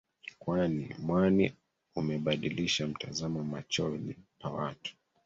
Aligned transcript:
Mwani 1.05 1.53
umebadilisha 1.95 2.87
mtazamo 2.87 3.43
machoni 3.43 4.15
pa 4.39 4.49
watu 4.49 4.93